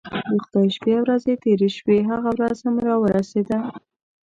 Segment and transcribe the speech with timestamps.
[0.03, 0.03] د
[0.43, 3.57] خدای شپې او ورځې تیرې شوې هغه ورځ هم راورسېده.